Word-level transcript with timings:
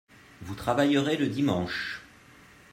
Vous 0.41 0.55
travaillerez 0.55 1.15
le 1.15 1.27
dimanche 1.27 2.01